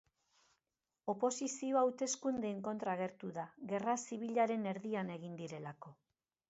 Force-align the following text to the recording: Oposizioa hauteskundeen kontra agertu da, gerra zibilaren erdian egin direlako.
Oposizioa 1.13 1.83
hauteskundeen 1.85 2.65
kontra 2.69 2.97
agertu 2.97 3.31
da, 3.39 3.47
gerra 3.75 3.97
zibilaren 4.09 4.69
erdian 4.75 5.19
egin 5.21 5.43
direlako. 5.45 5.99